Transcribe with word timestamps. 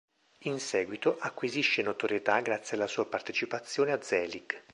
In 0.45 0.59
seguito, 0.59 1.17
acquisisce 1.19 1.83
notorietà 1.83 2.39
grazie 2.41 2.75
alla 2.75 2.87
sua 2.87 3.05
partecipazione 3.05 3.91
a 3.91 4.01
"Zelig". 4.01 4.63